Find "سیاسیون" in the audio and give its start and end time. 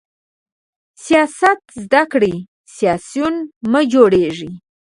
2.75-3.35